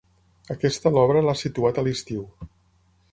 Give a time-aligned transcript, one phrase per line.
[0.53, 2.25] Aquesta l’obra l’ha situat a l’estiu.